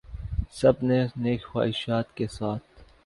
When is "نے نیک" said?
0.81-1.45